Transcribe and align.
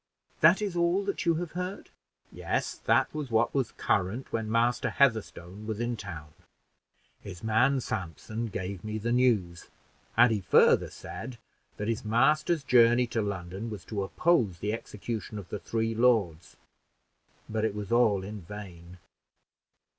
"That 0.39 0.63
is 0.63 0.75
all 0.75 1.05
that 1.05 1.27
you 1.27 1.35
have 1.35 1.51
heard?" 1.51 1.91
"Yes; 2.31 2.73
that 2.85 3.13
was 3.13 3.29
what 3.29 3.53
was 3.53 3.71
current 3.73 4.33
when 4.33 4.49
Master 4.51 4.89
Heatherstone, 4.89 5.67
was 5.67 5.79
in 5.79 5.95
town. 5.95 6.33
His 7.19 7.43
man, 7.43 7.79
Samson, 7.81 8.47
gave 8.47 8.83
me 8.83 8.97
the 8.97 9.11
news; 9.11 9.67
and 10.17 10.31
he 10.31 10.41
further 10.41 10.89
said, 10.89 11.37
'that 11.77 11.87
his 11.87 12.03
master's 12.03 12.63
journey 12.63 13.05
to 13.13 13.21
London 13.21 13.69
was 13.69 13.85
to 13.85 14.01
oppose 14.01 14.57
the 14.57 14.73
execution 14.73 15.37
of 15.37 15.49
the 15.49 15.59
three 15.59 15.93
lords; 15.93 16.57
but 17.47 17.63
it 17.63 17.75
was 17.75 17.91
all 17.91 18.23
in 18.23 18.41
vain.'" 18.41 18.97